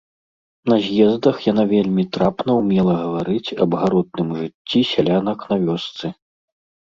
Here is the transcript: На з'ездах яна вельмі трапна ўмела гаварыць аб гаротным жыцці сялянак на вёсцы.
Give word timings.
На 0.71 0.77
з'ездах 0.85 1.35
яна 1.51 1.65
вельмі 1.73 2.05
трапна 2.15 2.51
ўмела 2.61 2.93
гаварыць 3.01 3.53
аб 3.65 3.71
гаротным 3.81 4.29
жыцці 4.41 4.79
сялянак 4.93 5.39
на 5.53 5.61
вёсцы. 5.67 6.05